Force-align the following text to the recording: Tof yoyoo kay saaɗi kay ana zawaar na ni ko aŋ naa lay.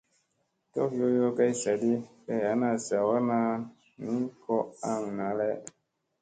Tof 0.73 0.91
yoyoo 0.99 1.35
kay 1.37 1.51
saaɗi 1.61 1.91
kay 2.25 2.41
ana 2.51 2.69
zawaar 2.87 3.21
na 3.29 3.37
ni 4.03 4.15
ko 4.43 4.55
aŋ 4.89 5.01
naa 5.17 5.33
lay. 5.39 5.55